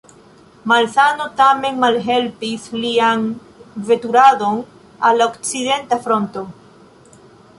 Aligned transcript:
Malsano 0.69 1.25
tamen 1.41 1.75
malhelpis 1.83 2.65
lian 2.85 3.27
veturadon 3.89 4.57
al 5.09 5.21
la 5.23 5.27
Okcidenta 5.33 6.01
Fronto. 6.07 6.45